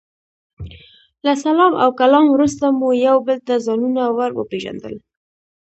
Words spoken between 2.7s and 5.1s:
مو یو بل ته ځانونه ور وپېژندل.